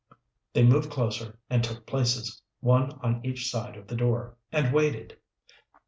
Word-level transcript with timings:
They 0.53 0.63
moved 0.63 0.89
closer 0.89 1.37
and 1.47 1.63
took 1.63 1.85
places, 1.85 2.41
one 2.59 2.93
on 3.03 3.23
each 3.23 3.51
side 3.51 3.77
of 3.77 3.85
the 3.85 3.95
door, 3.95 4.35
and 4.51 4.73
waited. 4.73 5.19